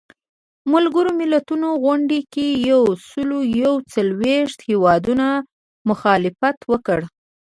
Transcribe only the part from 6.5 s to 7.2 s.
وکړ.